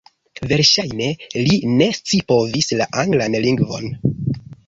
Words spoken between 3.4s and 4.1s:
lingvon.